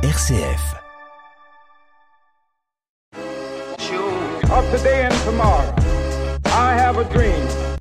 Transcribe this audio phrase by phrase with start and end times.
[0.00, 0.76] RCF.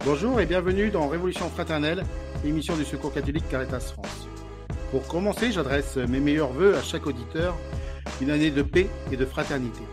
[0.03, 2.03] Bonjour et bienvenue dans Révolution fraternelle,
[2.43, 4.27] émission du Secours catholique Caritas France.
[4.89, 7.55] Pour commencer, j'adresse mes meilleurs voeux à chaque auditeur,
[8.19, 9.83] une année de paix et de fraternité.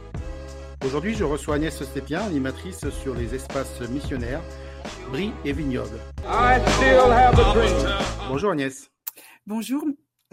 [0.83, 4.41] Aujourd'hui, je reçois Agnès Stépien, animatrice sur les espaces missionnaires,
[5.11, 5.99] Brie et Vignoble.
[8.31, 8.91] Bonjour Agnès.
[9.47, 9.85] Bonjour.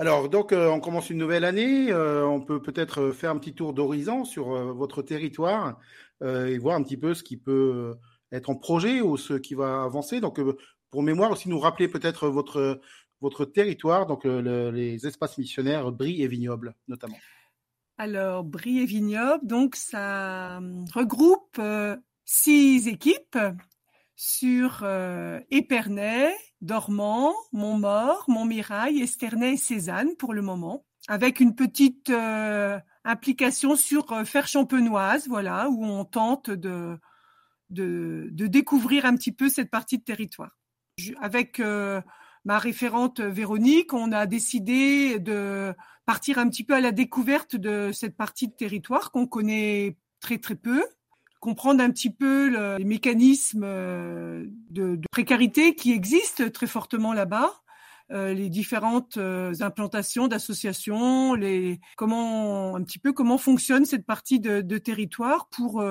[0.01, 1.91] Alors, donc, euh, on commence une nouvelle année.
[1.91, 5.79] Euh, on peut peut-être faire un petit tour d'horizon sur euh, votre territoire
[6.25, 7.95] et voir un petit peu ce qui peut
[8.31, 10.21] être en projet ou ce qui va avancer.
[10.21, 10.39] Donc,
[10.89, 12.81] pour mémoire aussi, nous rappeler peut-être votre,
[13.21, 17.17] votre territoire, donc les espaces missionnaires Brie et Vignoble notamment.
[17.97, 20.59] Alors, Brie et Vignoble, donc ça
[20.93, 21.59] regroupe
[22.23, 23.39] six équipes
[24.15, 24.85] sur
[25.49, 32.11] Épernay, Dormant, Montmort, Montmirail, Esternay et Cézanne pour le moment, avec une petite
[33.03, 36.99] implication sur Fer-Champenoise, voilà, où on tente de,
[37.71, 40.57] de, découvrir un petit peu cette partie de territoire.
[41.19, 41.61] Avec
[42.45, 45.73] ma référente Véronique, on a décidé de
[46.05, 50.37] partir un petit peu à la découverte de cette partie de territoire qu'on connaît très
[50.37, 50.83] très peu,
[51.41, 57.51] comprendre un petit peu les mécanismes euh, de, précarité qui existent très fortement là-bas,
[58.11, 64.39] euh, les différentes euh, implantations d'associations, les comment un petit peu comment fonctionne cette partie
[64.39, 65.83] de, territoire pour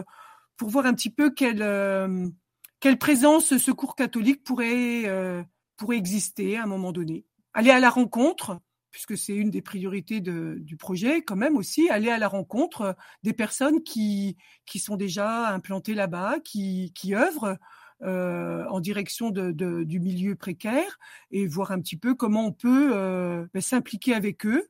[0.57, 2.33] pour voir un petit peu quelle
[2.79, 5.45] quelle présence ce secours catholique pourrait
[5.77, 7.27] pourrait exister à un moment donné.
[7.55, 8.61] Aller à la rencontre
[8.91, 12.93] puisque c'est une des priorités du projet, quand même aussi, aller à la rencontre euh,
[13.23, 17.57] des personnes qui, qui sont déjà implantées là-bas, qui, qui œuvrent
[18.03, 20.99] euh, en direction du milieu précaire
[21.31, 24.69] et voir un petit peu comment on peut euh, ben, s'impliquer avec eux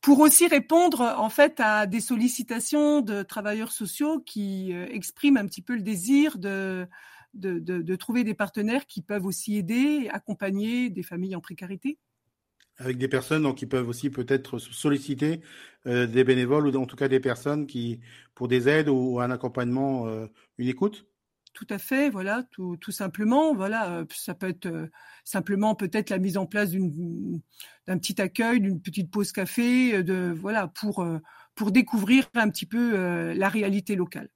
[0.00, 5.60] pour aussi répondre en fait à des sollicitations de travailleurs sociaux qui expriment un petit
[5.60, 6.86] peu le désir de,
[7.34, 11.98] de, trouver des partenaires qui peuvent aussi aider, accompagner des familles en précarité
[12.78, 15.40] avec des personnes qui peuvent aussi peut-être solliciter
[15.86, 18.00] euh, des bénévoles ou en tout cas des personnes qui,
[18.34, 20.26] pour des aides ou un accompagnement, euh,
[20.58, 21.06] une écoute
[21.54, 24.90] tout à fait, voilà, tout, tout simplement, voilà, euh, ça peut être
[25.24, 30.68] simplement peut-être la mise en place d'un petit accueil, d'une petite pause café, de voilà,
[30.68, 31.04] pour
[31.56, 34.28] pour découvrir un petit peu la réalité locale.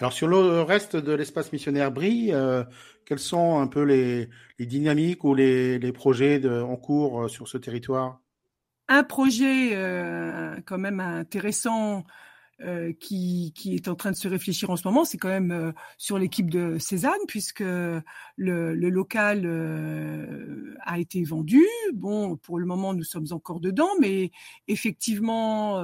[0.00, 2.64] Alors sur le reste de l'espace missionnaire Brie, euh,
[3.04, 8.18] quelles sont un peu les, dynamiques ou les, projets en cours euh, sur ce territoire?
[8.88, 12.04] Un projet euh, quand même intéressant
[12.62, 15.50] euh, qui, qui, est en train de se réfléchir en ce moment, c'est quand même
[15.50, 18.02] euh, sur l'équipe de Cézanne, puisque le,
[18.36, 21.64] le local euh, a été vendu.
[21.94, 24.30] Bon, pour le moment, nous sommes encore dedans, mais
[24.68, 25.82] effectivement,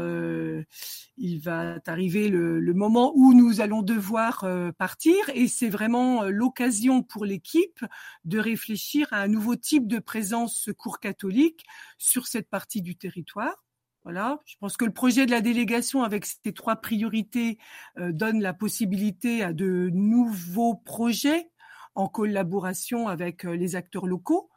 [1.16, 7.02] il va arriver le, le, moment où nous allons devoir partir, et c'est vraiment l'occasion
[7.02, 7.84] pour l'équipe
[8.24, 11.64] de réfléchir à un nouveau type de présence secours catholique
[11.98, 13.65] sur cette partie du territoire
[14.06, 17.58] voilà, je pense que le projet de la délégation avec ces trois priorités
[17.98, 21.50] euh, donne la possibilité à de nouveaux projets
[21.96, 24.48] en collaboration avec euh, les acteurs locaux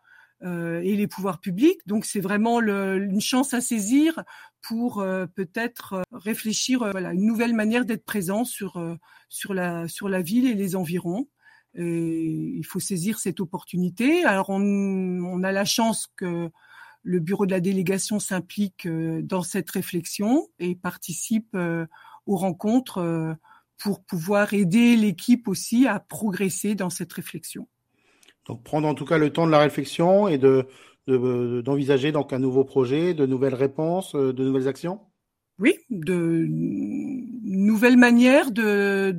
[0.43, 1.79] euh, et les pouvoirs publics.
[1.87, 4.23] Donc c'est vraiment une chance à saisir
[4.61, 8.79] pour peut-être réfléchir à une nouvelle manière d'être présent sur
[9.29, 11.27] sur la sur la ville et les environs.
[11.73, 14.23] Il faut saisir cette opportunité.
[14.25, 16.51] Alors on a la chance que
[17.03, 21.85] le bureau de la délégation s'implique euh, dans cette réflexion et participe euh,
[22.25, 23.33] aux rencontres euh,
[23.77, 27.67] pour pouvoir aider l'équipe aussi à progresser dans cette réflexion.
[28.47, 30.67] Donc prendre en tout cas le temps de la réflexion et de
[31.07, 34.99] d'envisager donc un nouveau projet, de nouvelles réponses, de nouvelles actions?
[35.57, 39.09] Oui, de nouvelles manières de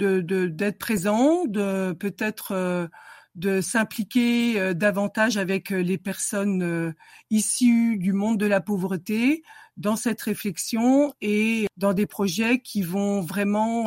[0.47, 2.89] d'être présent, de peut-être
[3.35, 6.93] de s'impliquer euh, davantage avec euh, les personnes euh,
[7.31, 9.43] issues du monde de la pauvreté
[9.77, 13.87] dans cette réflexion et dans des projets qui vont vraiment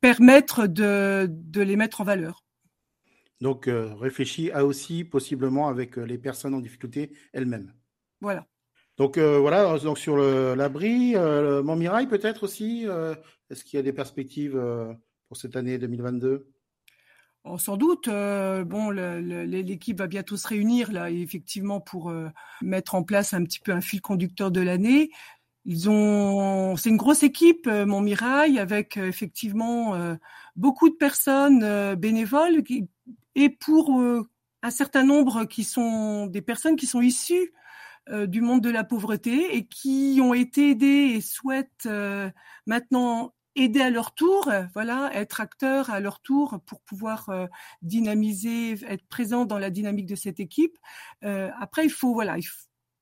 [0.00, 2.44] permettre de, les mettre en valeur.
[3.40, 7.72] Donc, réfléchis à aussi possiblement avec les personnes en difficulté elles-mêmes.
[8.20, 8.46] Voilà.
[8.98, 12.86] Donc voilà, donc sur l'abri, le, Montmirail peut-être aussi.
[13.50, 14.62] Est-ce qu'il y a des perspectives
[15.26, 16.46] pour cette année 2022
[17.58, 22.28] sans doute, euh, bon, l'équipe va bientôt se réunir là, effectivement, pour euh,
[22.60, 25.10] mettre en place un petit peu un fil conducteur de l'année.
[25.64, 29.94] Ils ont, c'est une grosse équipe, euh, Montmirail, avec effectivement
[30.56, 32.62] beaucoup de personnes bénévoles
[33.34, 34.00] et pour
[34.62, 37.52] un certain nombre qui sont des personnes qui sont issues
[38.10, 41.88] du monde de la pauvreté et qui ont été aidés et souhaitent
[42.66, 47.30] maintenant aider à leur tour, voilà, être acteurs à leur tour pour pouvoir
[47.82, 50.78] dynamiser, être présent dans la dynamique de cette équipe.
[51.22, 52.36] après, il faut, voilà,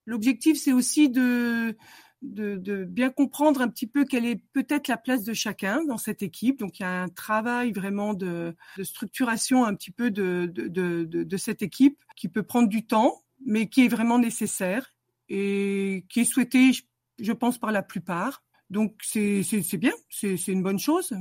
[0.06, 1.76] l'objectif c'est aussi de
[2.24, 6.22] de, bien comprendre un petit peu quelle est peut-être la place de chacun dans cette
[6.22, 6.58] équipe.
[6.58, 11.62] Donc il y a un travail vraiment de, structuration un petit peu de, de, cette
[11.62, 14.94] équipe qui peut prendre du temps, mais qui est vraiment nécessaire
[15.28, 16.70] et qui est souhaité,
[17.18, 18.42] je pense, par la plupart.
[18.74, 21.14] Donc c'est bien, c'est une bonne chose.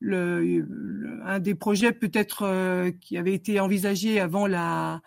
[0.00, 0.66] Le,
[1.24, 5.00] un des projets peut-être euh, qui avait été envisagé avant la,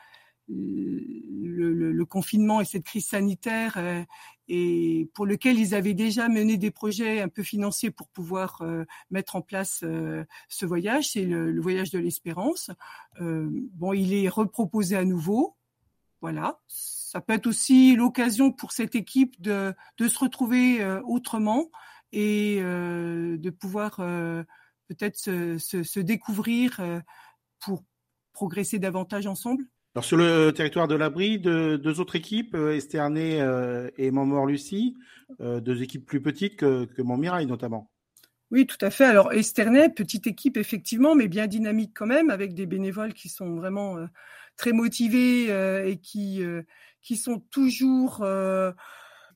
[0.47, 4.01] le, le, confinement et cette crise sanitaire euh,
[4.47, 8.85] et pour lequel ils avaient déjà mené des projets un peu financiers pour pouvoir euh,
[9.11, 12.71] mettre en place ce voyage, c'est le, voyage de l'espérance.
[13.19, 15.57] bon, il est reproposé à nouveau.
[16.21, 16.61] Voilà,
[17.11, 21.69] ça peut être aussi l'occasion pour cette équipe de, de se retrouver autrement
[22.11, 23.95] et de pouvoir
[24.87, 26.79] peut-être se, se, se, découvrir
[27.59, 27.83] pour
[28.33, 29.65] progresser davantage ensemble.
[29.95, 34.95] Alors sur le territoire de l'abri, de, deux autres équipes, euh, Esternay euh, et Montmort-Lucie,
[35.41, 37.91] euh, deux équipes plus petites que, que Montmirail notamment.
[38.51, 39.05] Oui, tout à fait.
[39.05, 43.55] Alors Esternay, petite équipe effectivement, mais bien dynamique quand même, avec des bénévoles qui sont
[43.55, 43.97] vraiment
[44.57, 45.49] très motivés
[45.85, 46.43] et qui
[47.01, 48.23] qui sont toujours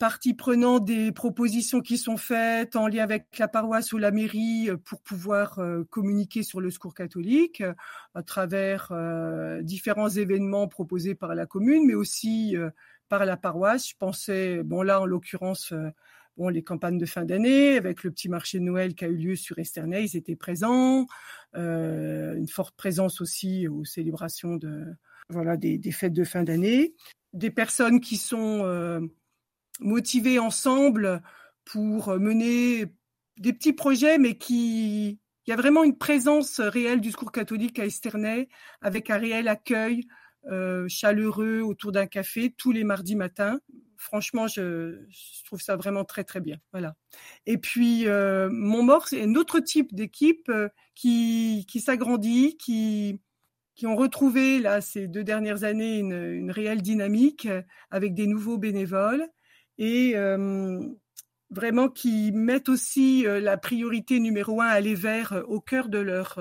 [0.04, 4.70] partie prenant des propositions qui sont faites en lien avec la paroisse ou la mairie
[4.70, 7.74] euh, pour pouvoir euh, communiquer sur le secours catholique euh,
[8.14, 8.92] à travers
[9.62, 12.56] différents événements proposés par la commune, mais aussi
[13.08, 13.88] par la paroisse.
[13.90, 15.74] Je pensais, bon là en l'occurrence,
[16.38, 19.16] bon les campagnes de fin d'année avec le petit marché de Noël qui a eu
[19.16, 21.08] lieu sur Esternay, ils étaient présents,
[21.56, 24.86] une forte présence aussi aux célébrations de
[25.30, 26.94] voilà des fêtes de fin d'année,
[27.34, 29.10] des personnes qui sont
[29.80, 31.22] motivés ensemble
[31.66, 32.86] pour mener
[33.38, 37.78] des petits projets, mais qui il y a vraiment une présence réelle du secours catholique
[37.80, 38.48] à Esternay,
[38.82, 40.08] avec un réel accueil
[40.52, 43.60] euh, chaleureux autour d'un café tous les mardis matins.
[43.98, 45.00] Franchement, je,
[45.46, 46.58] trouve ça vraiment très très bien.
[46.72, 46.96] Voilà.
[47.46, 48.50] Et puis euh,
[49.06, 53.22] c'est un autre type d'équipe euh, qui qui s'agrandit, qui
[53.76, 57.48] qui ont retrouvé là ces deux dernières années une, réelle dynamique
[57.90, 59.28] avec des nouveaux bénévoles
[59.78, 60.16] et
[61.50, 66.40] vraiment qui mettent aussi la priorité numéro un à aller vers au cœur de leur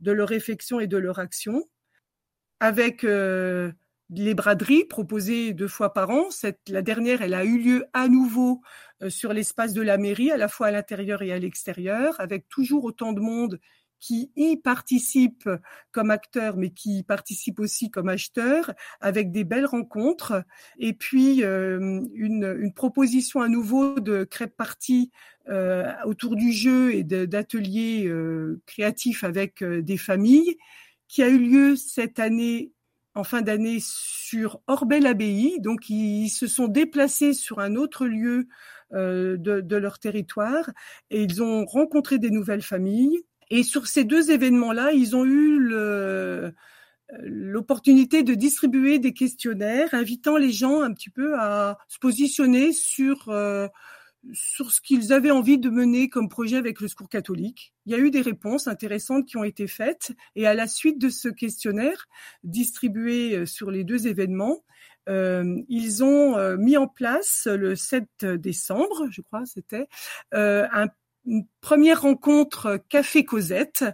[0.00, 1.64] de leur réflexion et de leur action,
[2.60, 6.30] avec les braderies proposées deux fois par an.
[6.30, 8.62] Cette, la dernière, elle a eu lieu à nouveau
[9.08, 12.84] sur l'espace de la mairie, à la fois à l'intérieur et à l'extérieur, avec toujours
[12.84, 13.60] autant de monde
[14.06, 15.50] qui y participent
[15.90, 20.44] comme acteurs, mais qui participent aussi comme acheteurs, avec des belles rencontres.
[20.78, 25.10] Et puis euh, une, proposition à nouveau de crêpe party
[25.48, 30.56] euh, autour du jeu et d'ateliers euh, créatifs avec euh, des familles,
[31.08, 32.70] qui a eu lieu cette année
[33.14, 35.58] en fin d'année sur Orbel-Abbaye.
[35.58, 38.46] Donc, ils se sont déplacés sur un autre lieu
[38.92, 40.70] de, de, leur territoire
[41.10, 43.24] et ils ont rencontré des nouvelles familles.
[43.50, 45.58] Et sur ces deux événements-là, ils ont eu
[47.22, 53.28] l'opportunité de distribuer des questionnaires invitant les gens un petit peu à se positionner sur
[53.28, 53.68] euh,
[54.32, 57.72] sur ce qu'ils avaient envie de mener comme projet avec le secours catholique.
[57.84, 60.98] Il y a eu des réponses intéressantes qui ont été faites et à la suite
[60.98, 62.08] de ce questionnaire
[62.42, 64.64] distribué euh, sur les deux événements,
[65.08, 69.88] euh, ils ont euh, mis en place le 7 décembre, je crois, c'était
[70.34, 70.88] euh, un
[71.60, 73.84] première rencontre café Cosette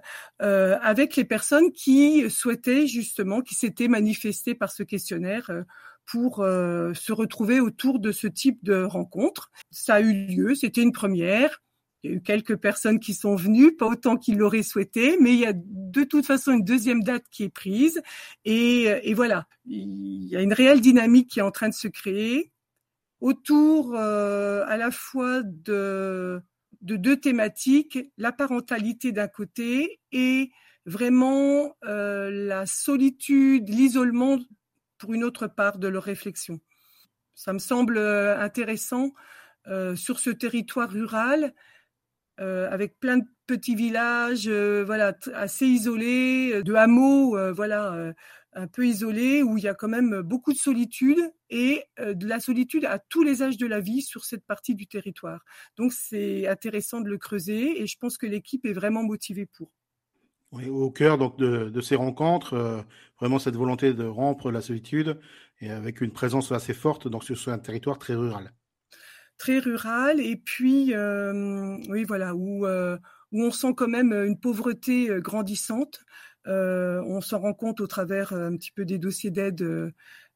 [0.40, 5.62] euh, avec les personnes qui souhaitaient justement, qui s'étaient manifestées par ce questionnaire euh,
[6.04, 9.50] pour euh, se retrouver autour de ce type de rencontre.
[9.70, 11.62] Ça a eu lieu, c'était une première.
[12.02, 15.34] Il y a eu quelques personnes qui sont venues, pas autant qu'ils l'auraient souhaité, mais
[15.34, 18.02] il y a de toute façon une deuxième date qui est prise.
[18.44, 21.86] Et, et voilà, il y a une réelle dynamique qui est en train de se
[21.86, 22.50] créer
[23.22, 26.42] autour euh, à la fois de
[26.82, 30.50] de deux thématiques, la parentalité d'un côté et
[30.84, 34.38] vraiment euh, la solitude, l'isolement
[34.98, 36.60] pour une autre part de leur réflexion.
[37.34, 39.12] Ça me semble euh, intéressant
[39.68, 41.54] euh, sur ce territoire rural,
[42.42, 48.12] avec plein de petits villages, voilà, assez isolés, de hameaux, voilà,
[48.54, 51.20] un peu isolé, où il y a quand même beaucoup de solitude
[51.50, 54.74] et euh, de la solitude à tous les âges de la vie sur cette partie
[54.74, 55.40] du territoire.
[55.76, 59.70] Donc c'est intéressant de le creuser et je pense que l'équipe est vraiment motivée pour.
[60.52, 62.84] Au cœur donc de, ces rencontres,
[63.18, 65.18] vraiment cette volonté de rompre la solitude
[65.60, 68.52] et avec une présence assez forte donc sur un territoire très rural.
[69.42, 70.94] Très rural et puis
[71.88, 76.04] oui voilà où où on sent quand même une pauvreté grandissante.
[76.46, 79.92] on s'en rend compte au travers un petit peu des dossiers d'aide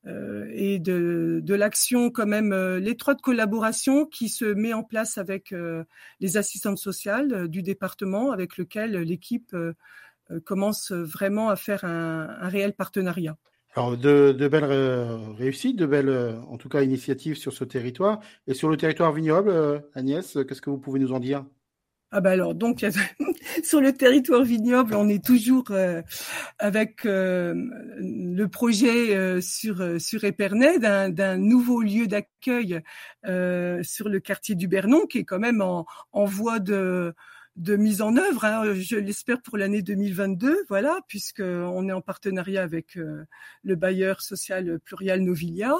[0.06, 5.52] euh, et de, l'action quand même, euh, l'étroite collaboration qui se met en place avec
[5.52, 5.84] euh,
[6.20, 9.56] les assistantes sociales du département, avec lequel l'équipe
[10.44, 13.36] commence vraiment à faire un réel partenariat.
[13.76, 14.64] Alors, de, belles
[15.36, 18.20] réussites, de belles, en tout cas, initiatives sur ce territoire.
[18.46, 21.44] Et sur le territoire vignoble, Agnès, qu'est-ce que vous pouvez nous en dire?
[22.12, 22.82] Ah bah alors donc
[23.64, 26.02] sur le territoire vignoble, on est toujours euh,
[26.58, 27.52] avec euh,
[27.98, 32.80] le projet euh, sur sur Épernay d'un nouveau lieu d'accueil
[33.24, 37.12] sur le quartier du Bernon qui est quand même en, en voie de
[37.56, 38.44] de mise en œuvre.
[38.44, 43.24] Hein, je l'espère pour l'année 2022, voilà, puisque on est en partenariat avec euh,
[43.64, 45.74] le bailleur social Plurial Novilia.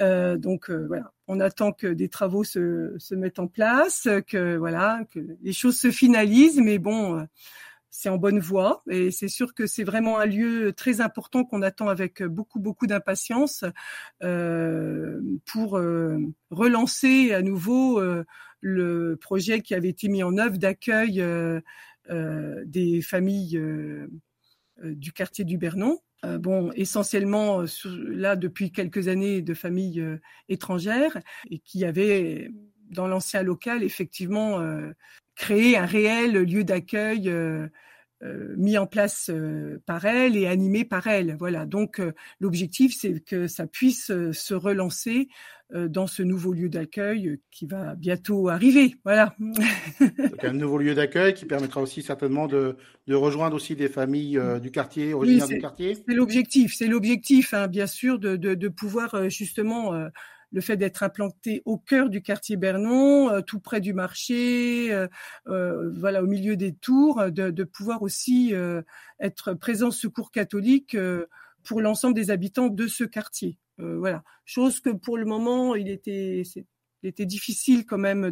[0.00, 4.56] Euh, donc euh, voilà, on attend que des travaux se, se mettent en place, que
[4.56, 7.26] voilà, que les choses se finalisent, mais bon.
[7.90, 11.60] c'est en bonne voie et c'est sûr que c'est vraiment un lieu très important qu'on
[11.60, 13.64] attend avec beaucoup beaucoup d'impatience
[14.20, 15.80] pour
[16.50, 18.00] relancer à nouveau
[18.62, 21.60] le projet qui avait été mis en œuvre d'accueil euh,
[22.10, 24.06] euh, des familles euh,
[24.82, 25.98] du quartier du Bernon.
[26.38, 30.02] bon, essentiellement là depuis quelques années de familles
[30.48, 31.18] étrangères
[31.50, 32.50] et qui avaient
[32.90, 34.60] dans l'ancien local effectivement
[35.36, 37.30] créé un réel lieu d'accueil
[38.56, 39.30] mis en place
[39.86, 41.36] par elle et animé par elle.
[41.36, 41.64] Voilà.
[41.66, 42.00] Donc
[42.40, 45.28] l'objectif, c'est que ça puisse se relancer
[45.72, 48.96] dans ce nouveau lieu d'accueil qui va bientôt arriver.
[49.04, 49.34] Voilà.
[50.00, 52.76] Donc un nouveau lieu d'accueil qui permettra aussi certainement de,
[53.06, 55.96] de rejoindre aussi des familles euh, du quartier, originaires du quartier.
[56.06, 59.92] C'est l'objectif, c'est l'objectif, hein, bien sûr, de, de, de pouvoir euh, justement
[60.50, 64.92] le fait d'être implanté au cœur du quartier Bernon, tout près du marché,
[65.48, 68.52] euh, voilà, au milieu des tours, de, de pouvoir aussi
[69.18, 70.96] être présent secours catholique
[71.64, 73.58] pour l'ensemble des habitants de ce quartier.
[73.80, 76.44] Euh, voilà, chose que pour le moment, il était,
[77.02, 78.30] difficile quand même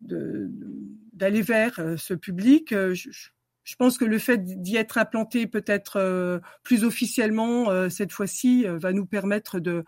[0.00, 2.72] d'aller vers euh, ce public.
[2.72, 8.92] Euh, je, pense que le fait d'y être implanté peut-être plus officiellement cette fois-ci va
[8.92, 9.84] nous permettre de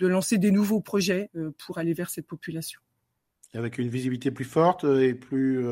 [0.00, 2.80] lancer des nouveaux projets pour aller vers cette population.
[3.52, 5.66] Avec une visibilité plus forte et plus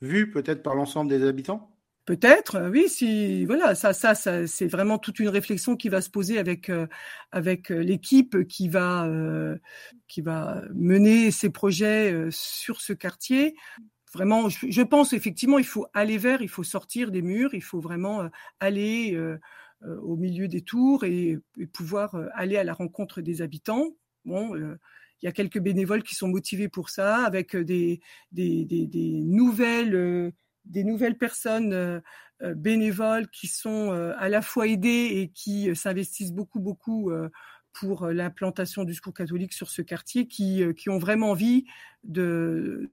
[0.00, 1.75] vue peut-être par l'ensemble des habitants?
[2.06, 6.08] Peut-être, oui, si voilà, ça, ça, ça c'est vraiment toute une réflexion qui va se
[6.08, 6.86] poser avec euh,
[7.32, 9.58] avec euh, l'équipe qui va euh,
[10.06, 13.56] qui va mener ces projets sur ce quartier.
[14.14, 17.80] Vraiment, je, pense effectivement, il faut aller vers, il faut sortir des murs, il faut
[17.80, 19.18] vraiment aller
[19.82, 21.38] au milieu des tours et,
[21.74, 23.88] pouvoir aller à la rencontre des habitants.
[24.24, 28.00] Bon, il y a quelques bénévoles qui sont motivés pour ça, avec des,
[28.32, 30.32] des, des nouvelles
[30.66, 32.00] des nouvelles personnes euh,
[32.42, 37.10] euh, bénévoles qui sont euh, à la fois aidées et qui s'investissent beaucoup, beaucoup
[37.72, 41.66] pour l'implantation du secours catholique sur ce quartier, qui, ont vraiment envie
[42.04, 42.90] de,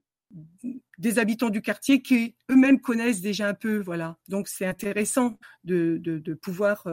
[0.98, 3.78] des habitants du quartier qui eux-mêmes connaissent déjà un peu.
[3.78, 4.18] Voilà.
[4.28, 6.86] Donc c'est intéressant de, pouvoir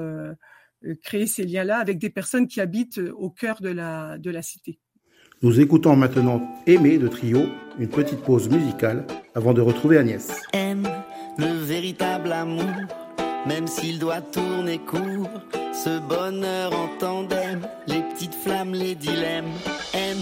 [1.04, 4.80] créer ces liens-là avec des personnes qui habitent au cœur de la cité.
[5.44, 7.48] Nous écoutons maintenant Aimer de Trio,
[7.80, 10.40] une petite pause musicale avant de retrouver Agnès.
[10.54, 10.88] Aime
[11.40, 12.70] le véritable amour,
[13.48, 15.32] même s'il doit tourner court.
[15.74, 19.50] Ce bonheur en tandem, les petites flammes, les dilemmes.
[19.96, 20.22] Aime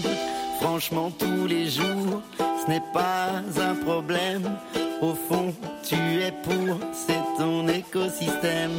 [0.58, 4.56] franchement tous les jours, ce n'est pas un problème.
[5.02, 8.72] Au fond, tu es pour, c'est ton écosystème.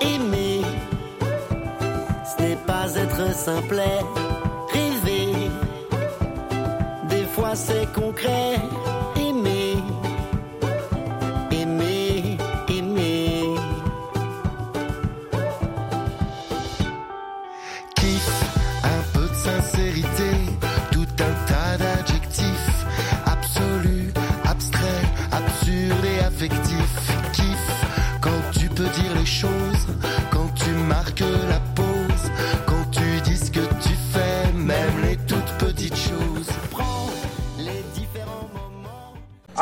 [0.00, 0.62] Aimer,
[2.24, 4.00] ce n'est pas être simplet
[7.54, 8.56] c'est concret.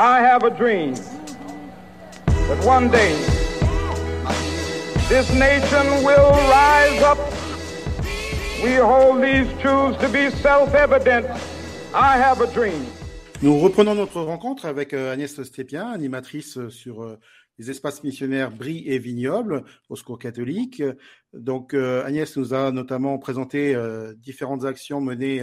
[0.00, 0.94] I have a dream
[2.46, 3.16] that one day
[5.08, 7.18] this nation will rise up.
[8.62, 11.26] We hold these truths to be self evident.
[11.92, 12.86] I have a dream.
[13.42, 17.18] Nous reprenons notre rencontre avec euh, Agnès Stépien, animatrice euh, sur euh,
[17.58, 20.80] les espaces missionnaires Brie et Vignoble au Secours catholique.
[21.32, 23.76] Donc Agnès nous a notamment présenté
[24.16, 25.42] différentes actions menées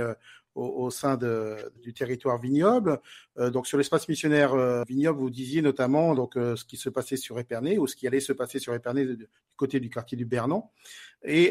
[0.55, 2.99] au, sein de, du territoire vignoble.
[3.37, 7.77] donc sur l'espace missionnaire vignoble, vous disiez notamment donc ce qui se passait sur Épernay
[7.77, 10.71] ou ce qui allait se passer sur Épernay du côté du quartier du Bernan.
[11.23, 11.47] Et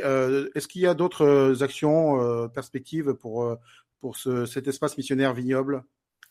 [0.55, 3.59] est-ce qu'il y a d'autres actions perspectives pour
[4.05, 5.83] pour ce, cet espace missionnaire vignoble?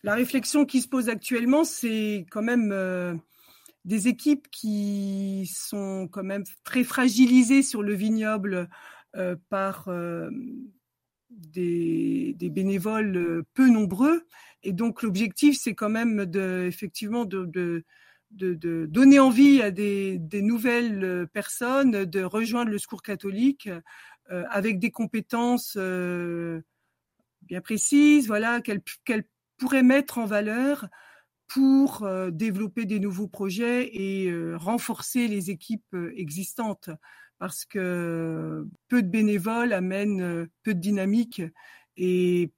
[0.03, 3.15] La réflexion qui se pose actuellement, c'est quand même euh,
[3.83, 8.69] des équipes qui sont quand même très fragilisées sur le vignoble
[9.15, 10.29] euh, par euh,
[11.37, 14.25] des, bénévoles peu nombreux.
[14.63, 17.83] Et donc l'objectif, c'est quand même de, effectivement de,
[18.31, 23.69] donner envie à des, nouvelles personnes de rejoindre le secours catholique
[24.29, 25.77] avec des compétences
[27.43, 28.81] bien précises, voilà, qu'elles
[29.57, 30.87] pourrait mettre en valeur
[31.47, 36.89] pour euh, développer des nouveaux projets et euh, renforcer les équipes euh, existantes
[37.43, 41.41] parce que peu de bénévoles amènent peu de dynamique
[41.97, 42.53] et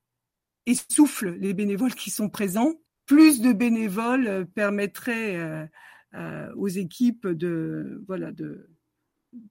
[0.67, 2.71] essoufflent les bénévoles qui sont présents.
[3.07, 5.71] Plus de bénévoles permettrait
[6.55, 8.69] aux équipes de voilà de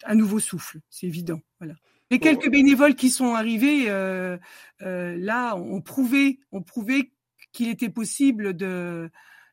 [0.05, 1.41] un nouveau souffle, c'est évident.
[1.59, 1.75] Voilà.
[2.13, 3.87] Les quelques bénévoles qui sont arrivés
[4.79, 7.13] là ont prouvé, ont prouvé
[7.51, 9.11] qu'il était possible de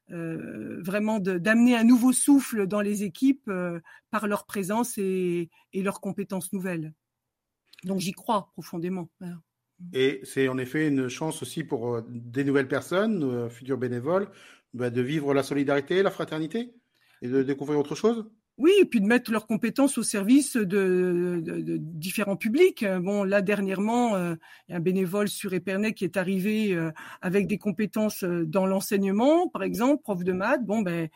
[0.10, 3.80] euh, vraiment d'amener un nouveau souffle dans les équipes euh,
[4.10, 6.94] par leur présence et, leurs compétences nouvelles.
[7.84, 9.10] Donc j'y crois profondément.
[9.94, 14.30] Et c'est en effet une chance aussi pour euh, des nouvelles personnes, futurs bénévoles,
[14.74, 16.74] bah, de vivre la solidarité, la fraternité
[17.22, 18.30] et de découvrir autre chose?
[18.58, 21.42] Oui, et puis de mettre leurs compétences au service de,
[21.80, 22.86] différents publics.
[22.86, 24.36] Bon, là dernièrement, euh,
[24.68, 26.92] il y a un bénévole sur Épernay qui est arrivé euh,
[27.22, 30.64] avec des compétences euh, dans l'enseignement, par exemple, prof de maths.
[30.64, 31.10] Bon, ben,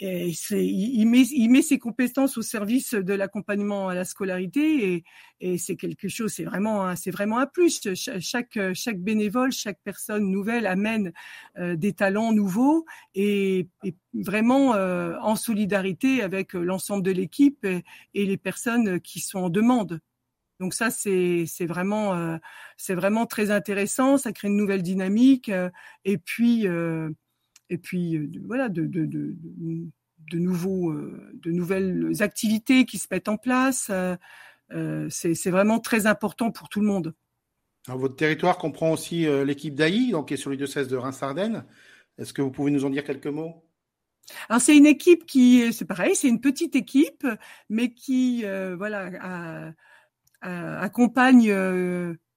[0.00, 5.04] il, met, ses compétences au service de l'accompagnement à la scolarité
[5.40, 7.80] et, c'est quelque chose, c'est vraiment, c'est vraiment un plus.
[7.94, 11.12] Chaque, chaque bénévole, chaque personne nouvelle amène
[11.58, 13.68] euh, des talents nouveaux et,
[14.12, 17.82] vraiment euh, en solidarité avec l'ensemble de l'équipe et,
[18.14, 20.00] les personnes qui sont en demande.
[20.60, 22.36] Donc ça, c'est vraiment, euh,
[22.76, 24.18] c'est vraiment très intéressant.
[24.18, 25.50] Ça crée une nouvelle dynamique
[26.04, 26.66] et puis
[27.70, 33.06] et puis euh, voilà de, de, de, de nouveaux, euh, de nouvelles activités qui se
[33.10, 33.90] mettent en place.
[33.90, 37.14] Euh, c'est vraiment très important pour tout le monde.
[37.88, 41.64] votre territoire comprend aussi l'équipe d'AI, donc qui est sur le diocèse de Reims-Ardennes.
[42.18, 43.64] Est-ce que vous pouvez nous en dire quelques mots?
[44.48, 47.26] Alors c'est une équipe qui, c'est pareil, c'est une petite équipe,
[47.68, 48.44] mais qui,
[48.76, 49.72] voilà,
[50.40, 51.52] accompagne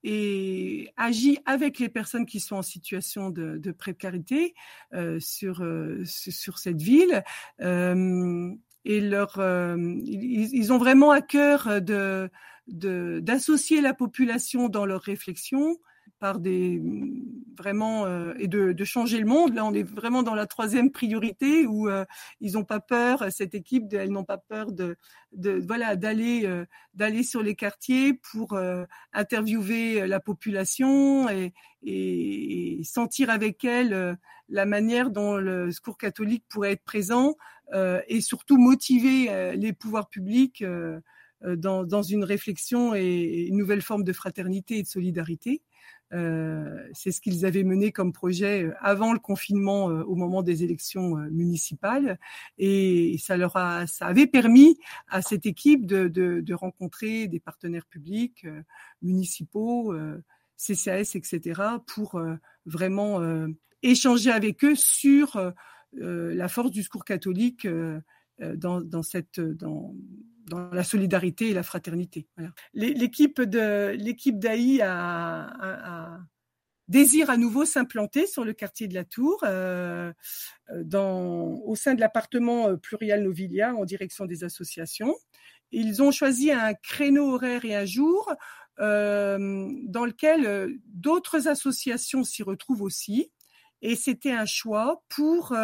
[0.04, 4.54] et agit avec les personnes qui sont en situation de, précarité
[4.94, 7.24] euh, sur euh, sur cette ville.
[7.62, 8.54] Euh,
[8.86, 12.30] et leur ils, ils, ont vraiment à cœur de
[12.68, 15.78] d'associer la population dans leurs réflexions
[16.20, 16.82] par des
[17.58, 19.54] vraiment euh, et de, changer le monde.
[19.54, 22.06] Là, on est vraiment dans la troisième priorité où euh,
[22.42, 23.26] ils n'ont pas peur.
[23.32, 24.98] Cette équipe, elles n'ont pas peur de,
[25.66, 28.58] voilà d'aller euh, d'aller sur les quartiers pour
[29.14, 31.54] interviewer la population et,
[32.84, 34.18] sentir avec elles
[34.50, 37.36] la manière dont le secours catholique pourrait être présent
[37.74, 40.64] et surtout motiver les pouvoirs publics.
[41.46, 45.62] Dans, dans, une réflexion et une nouvelle forme de fraternité et de solidarité.
[46.14, 50.44] Euh, c'est ce qu'ils avaient mené comme projet euh, avant le confinement, euh, au moment
[50.44, 52.20] des élections municipales,
[52.58, 57.40] et ça leur a, ça avait permis à cette équipe de, de, de rencontrer des
[57.40, 58.46] partenaires publics,
[59.02, 59.94] municipaux,
[60.58, 62.22] CCAS, etc., pour
[62.66, 63.20] vraiment
[63.82, 65.54] échanger avec eux sur
[65.94, 67.68] la force du secours catholique
[68.40, 69.94] dans, dans cette dans,
[70.48, 72.28] dans la solidarité et la fraternité.
[72.74, 76.20] L'équipe l'équipe d'AI a,
[76.88, 80.12] désire à nouveau s'implanter sur le quartier de la Tour, euh,
[80.76, 85.16] dans, au sein de l'appartement euh, plurial Novilia en direction des associations.
[85.72, 88.32] Ils ont choisi un créneau horaire et un jour
[88.80, 93.32] euh, dans lequel d'autres associations s'y retrouvent aussi.
[93.82, 95.56] Et c'était un choix pour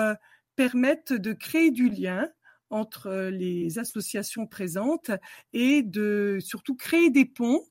[0.56, 2.28] permettre de créer du lien
[2.70, 5.12] entre les associations présentes
[5.54, 7.64] et de surtout créer des ponts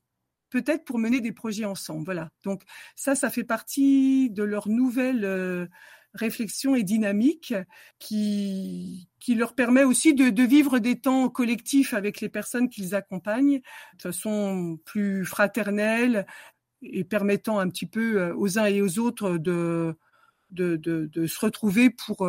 [0.49, 2.05] peut-être pour mener des projets ensemble.
[2.05, 2.31] Voilà.
[2.43, 2.63] Donc
[2.95, 5.69] ça, ça fait partie de leur nouvelle
[6.13, 7.53] réflexion et dynamique
[7.99, 13.61] qui, qui leur permet aussi de, vivre des temps collectifs avec les personnes qu'ils accompagnent
[13.97, 16.25] de façon plus fraternelle
[16.81, 19.95] et permettant un petit peu aux uns et aux autres de
[20.51, 22.27] de, de, se retrouver pour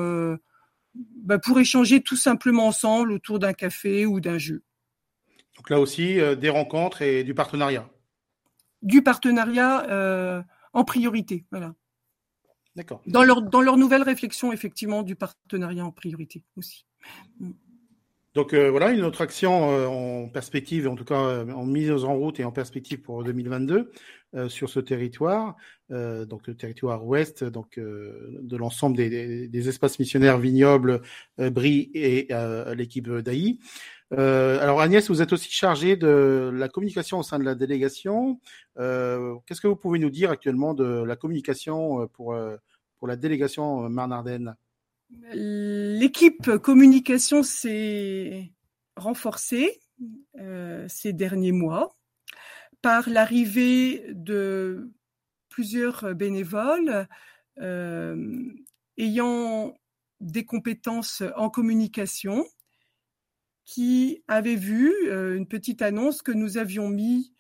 [0.95, 4.63] bah, pour échanger tout simplement ensemble autour d'un café ou d'un jeu.
[5.57, 7.89] Donc là aussi, des rencontres et du partenariat.
[8.83, 11.75] Du partenariat en priorité, voilà.
[12.77, 13.03] D'accord.
[13.07, 16.87] Dans leur, dans leur nouvelle réflexion, effectivement, du partenariat en priorité aussi.
[18.35, 21.91] Donc euh, voilà, une autre action euh, en perspective, en tout cas euh, en mise
[21.91, 23.91] en route et en perspective pour 2022
[24.49, 25.57] sur ce territoire,
[25.91, 31.03] donc le territoire ouest, donc de l'ensemble des, des, espaces missionnaires vignobles,
[31.39, 32.29] Brie et
[32.77, 33.59] l'équipe d'AI.
[34.13, 38.41] alors Agnès, vous êtes aussi chargée de la communication au sein de la délégation.
[38.77, 42.37] Qu'est-ce que vous pouvez nous dire actuellement de la communication pour
[43.01, 44.55] pour la délégation Marne-Ardenne
[45.33, 48.53] L'équipe communication s'est
[48.97, 49.81] renforcée
[50.39, 51.97] euh, ces derniers mois
[52.83, 54.91] par l'arrivée de
[55.49, 57.07] plusieurs bénévoles
[57.61, 58.53] euh,
[58.97, 59.75] ayant
[60.21, 62.45] des compétences en communication
[63.65, 67.35] qui avaient vu euh, une petite annonce que nous avions mis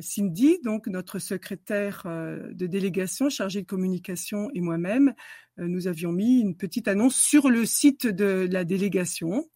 [0.00, 5.12] Cindy, donc notre secrétaire euh, de délégation chargée de communication et moi-même,
[5.58, 9.48] euh, nous avions mis une petite annonce sur le site de la délégation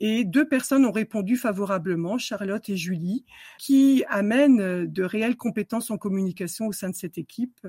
[0.00, 3.24] et deux personnes ont répondu favorablement, Charlotte et Julie,
[3.58, 7.60] qui amènent de réelles compétences en communication au sein de cette équipe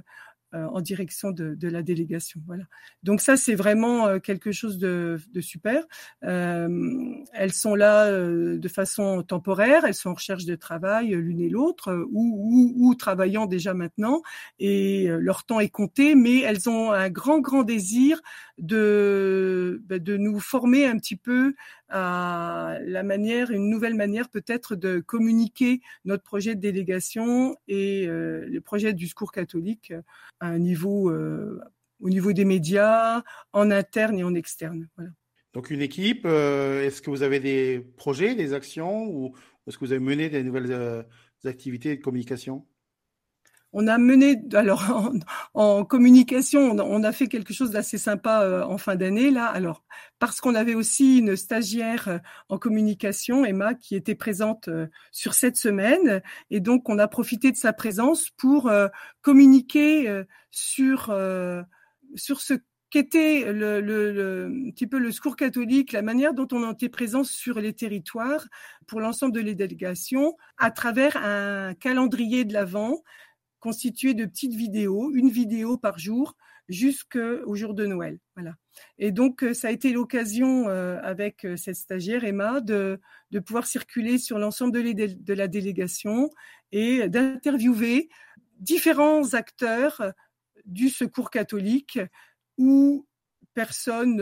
[0.53, 2.41] euh, en direction de, de, la délégation.
[2.45, 2.65] Voilà.
[3.03, 5.85] Donc ça, c'est vraiment euh, quelque chose de, de super.
[6.25, 6.67] Euh,
[7.31, 11.47] elles sont là euh, de façon temporaire, elles sont en recherche de travail l'une et
[11.47, 14.23] l'autre, ou, ou, ou, travaillant déjà maintenant,
[14.59, 18.19] et leur temps est compté, mais elles ont un grand, grand désir
[18.57, 21.55] de, bah, de nous former un petit peu
[21.91, 28.45] à la manière, une nouvelle manière peut-être de communiquer notre projet de délégation et euh,
[28.47, 29.93] le projet du secours catholique
[30.39, 31.59] à niveau, euh,
[31.99, 34.87] au niveau des médias, en interne et en externe.
[34.95, 35.11] Voilà.
[35.53, 39.35] Donc une équipe, euh, est-ce que vous avez des projets, des actions ou
[39.67, 41.05] est-ce que vous avez mené des nouvelles
[41.43, 42.65] activités de communication?
[43.73, 45.11] On a mené, alors
[45.53, 49.45] en, communication, on, a fait quelque chose d'assez sympa euh, en fin d'année là.
[49.45, 49.83] Alors
[50.19, 52.17] parce qu'on avait aussi une stagiaire euh,
[52.49, 57.51] en communication, Emma, qui était présente euh, sur cette semaine, et donc on a profité
[57.51, 58.71] de sa présence pour
[59.21, 61.13] communiquer sur
[62.15, 62.53] sur ce
[62.89, 67.23] qu'était le, le, un petit peu le secours catholique, la manière dont on était présent
[67.23, 68.45] sur les territoires
[68.85, 73.01] pour l'ensemble de les délégations, à travers un calendrier de l'Avent
[73.61, 76.35] constitué de petites vidéos, une vidéo par jour
[76.67, 78.19] jusqu'au jour de Noël.
[78.35, 78.55] Voilà.
[78.97, 82.99] Et donc, euh, ça a été l'occasion euh, avec euh, cette stagiaire Emma de,
[83.31, 86.29] de pouvoir circuler sur l'ensemble de, de, la délégation
[86.71, 88.09] et d'interviewer
[88.59, 90.13] différents acteurs
[90.65, 91.99] du secours catholique
[92.57, 93.05] ou
[93.53, 94.21] personnes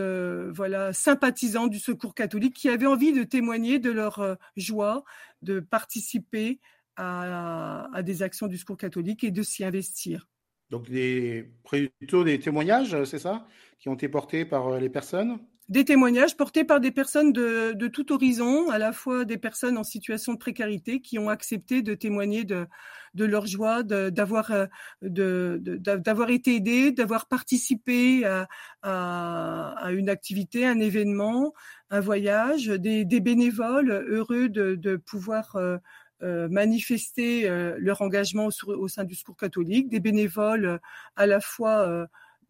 [0.51, 5.03] voilà sympathisants du secours catholique qui avaient envie de témoigner de leur joie
[5.43, 6.59] de participer
[6.99, 10.27] à, des actions du secours catholique et de s'y investir.
[10.69, 11.51] Donc des,
[11.99, 13.47] plutôt des témoignages, c'est ça,
[13.79, 15.39] qui ont été portés par euh, les personnes?
[15.67, 19.77] Des témoignages portés par des personnes de, de, tout horizon, à la fois des personnes
[19.77, 22.65] en situation de précarité qui ont accepté de témoigner de,
[23.13, 24.65] de leur joie, d'avoir euh,
[25.03, 28.47] de, d'avoir été aidées, d'avoir participé à,
[28.81, 31.53] à, à, une activité, un événement,
[31.91, 35.77] un voyage, des, des bénévoles heureux de, de pouvoir euh,
[36.21, 40.77] manifester euh, leur engagement au, sein du secours catholique, des bénévoles euh,
[41.15, 42.07] à la fois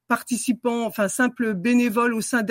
[0.07, 2.43] participants, enfin simples bénévoles au sein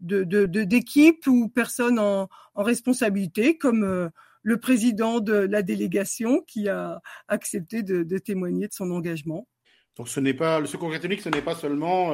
[0.00, 4.10] d'équipes ou personnes en, responsabilité, comme
[4.42, 9.46] le président de la délégation qui a accepté de, témoigner de son engagement.
[9.96, 12.12] Donc ce n'est pas le secours catholique, ce n'est pas seulement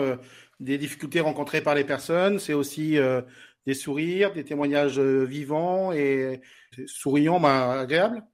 [0.61, 2.99] des difficultés rencontrées par les personnes, c'est aussi
[3.69, 6.41] des sourires, des témoignages euh, vivants et
[6.87, 8.25] souriants, mais agréables.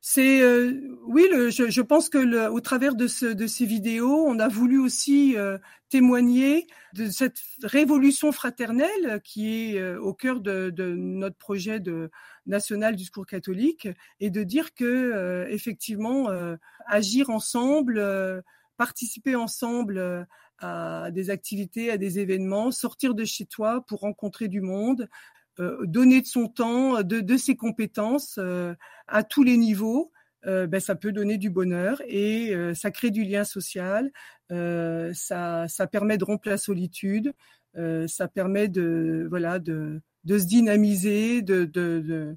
[0.00, 4.38] C'est euh, oui, je, pense que le, au travers de, ce, de ces vidéos, on
[4.38, 5.58] a voulu aussi euh,
[5.90, 12.10] témoigner de cette révolution fraternelle qui est au cœur de, de, notre projet de
[12.46, 13.88] national du secours catholique
[14.20, 16.28] et de dire que effectivement
[16.86, 18.00] agir ensemble,
[18.78, 20.26] participer ensemble
[20.58, 25.08] à des activités, à des événements, sortir de chez toi pour rencontrer du monde,
[25.58, 28.74] euh, donner de son temps, de, ses compétences euh,
[29.08, 30.12] à tous les niveaux.
[30.44, 34.12] Euh, ben, ça peut donner du bonheur et ça crée du lien social,
[34.48, 37.32] ça, ça permet de rompre la solitude,
[37.74, 42.36] ça permet de voilà de, de se dynamiser, de, de,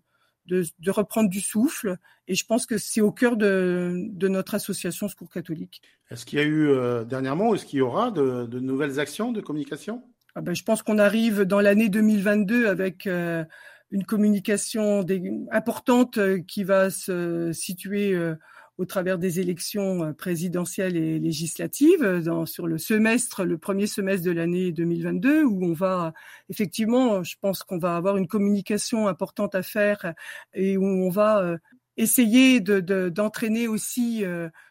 [0.50, 1.98] de, de, reprendre du souffle.
[2.28, 5.82] Et je pense que c'est au cœur de, de, notre association Secours catholique.
[6.12, 9.32] Est-ce qu'il y a eu euh, dernièrement, est-ce qu'il y aura de, de, nouvelles actions
[9.32, 10.04] de communication?
[10.36, 13.44] Ah ben, Je pense qu'on arrive dans l'année 2022 avec euh,
[13.92, 18.36] une communication des, importante euh, qui va se situer euh,
[18.80, 24.26] au travers des élections euh, présidentielles et législatives dans, sur le semestre, le premier semestre
[24.26, 26.14] de l'année 2022, où on va
[26.50, 30.14] effectivement, je pense qu'on va avoir une communication importante à faire
[30.54, 31.58] et où on va
[31.98, 34.24] essayer d'entraîner de, aussi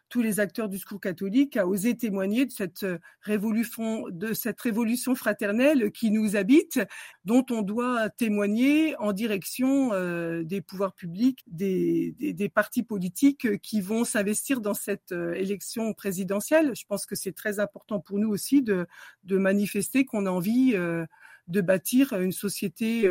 [0.09, 4.61] tous les acteurs du secours catholique à oser témoigner de cette euh, révolution, de cette
[4.61, 6.81] révolution fraternelle qui nous habite,
[7.25, 13.81] dont on doit témoigner en direction euh, des pouvoirs publics, des, des, partis politiques qui
[13.81, 16.75] vont s'investir dans cette euh, élection présidentielle.
[16.75, 18.87] Je pense que c'est très important pour nous aussi de
[19.25, 23.09] manifester qu'on a envie de bâtir une société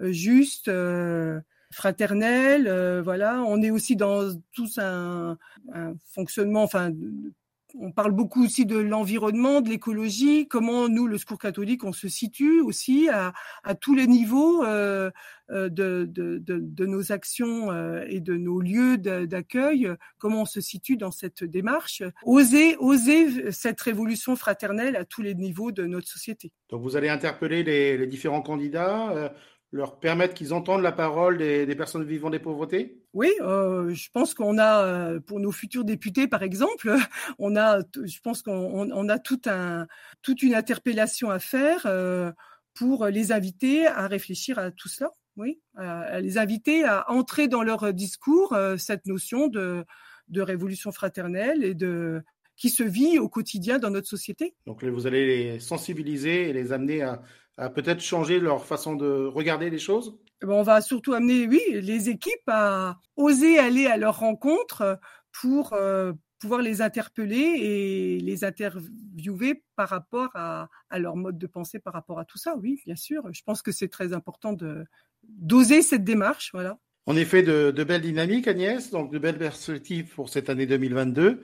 [0.00, 0.70] juste
[1.76, 2.66] fraternelle.
[2.68, 5.36] Euh, voilà, on est aussi dans tous un,
[6.14, 6.90] fonctionnement, enfin
[7.78, 12.08] on parle beaucoup aussi de l'environnement, de l'écologie, comment nous, le Secours catholique, on se
[12.08, 13.34] situe aussi à,
[13.74, 15.10] tous les niveaux euh,
[15.50, 17.70] euh de, nos actions
[18.06, 22.02] et de nos lieux d'accueil, comment on se situe dans cette démarche?
[22.24, 26.52] Oser, oser cette révolution fraternelle à tous les niveaux de notre société.
[26.70, 29.34] Donc vous allez interpeller les différents candidats
[29.76, 33.02] leur permettre qu'ils entendent la parole des, des, personnes vivant des pauvretés?
[33.12, 36.94] Oui, euh, je pense qu'on a, euh, pour nos futurs députés par exemple,
[37.38, 39.86] on a, je pense qu'on on a tout un,
[40.22, 42.32] toute une interpellation à faire euh,
[42.74, 45.10] pour les inviter à réfléchir à tout cela.
[45.36, 49.84] Oui, à les inviter à entrer dans leur discours euh, cette notion de,
[50.28, 52.22] de révolution fraternelle et de
[52.56, 54.54] qui se vit au quotidien dans notre société.
[54.66, 57.20] Donc vous allez les sensibiliser et les amener à,
[57.56, 60.18] à peut-être changer leur façon de regarder les choses?
[60.42, 64.98] Eh ben, On va surtout amener, oui, les équipes à oser aller à leur rencontre
[65.40, 71.46] pour euh, pouvoir les interpeller et les interviewer par rapport à, à, leur mode de
[71.46, 72.56] pensée, par rapport à tout ça.
[72.56, 73.22] Oui, bien sûr.
[73.32, 74.84] Je pense que c'est très important de
[75.22, 76.50] d'oser cette démarche.
[76.52, 76.78] Voilà.
[77.06, 81.42] En effet, de, de belles dynamiques, Agnès, donc de belles perspectives pour cette année 2022.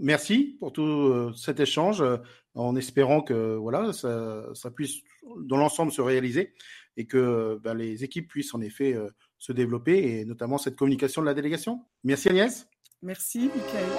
[0.00, 2.16] Merci pour tout euh, cet échange, euh,
[2.54, 4.96] en espérant que voilà, ça, ça puisse
[5.44, 6.54] dans l'ensemble se réaliser
[6.96, 11.20] et que ben, les équipes puissent en effet euh, se développer et notamment cette communication
[11.22, 11.84] de la délégation.
[12.04, 12.68] Merci Agnès.
[13.02, 13.98] Merci Michael.